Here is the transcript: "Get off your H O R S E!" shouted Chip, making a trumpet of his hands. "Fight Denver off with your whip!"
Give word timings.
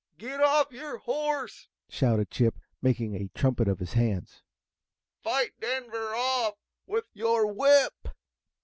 "Get 0.17 0.41
off 0.41 0.71
your 0.71 0.95
H 0.95 1.01
O 1.07 1.27
R 1.29 1.43
S 1.43 1.67
E!" 1.69 1.93
shouted 1.93 2.31
Chip, 2.31 2.55
making 2.81 3.13
a 3.13 3.27
trumpet 3.35 3.67
of 3.67 3.77
his 3.77 3.93
hands. 3.93 4.41
"Fight 5.21 5.51
Denver 5.59 6.15
off 6.15 6.55
with 6.87 7.05
your 7.13 7.45
whip!" 7.45 8.07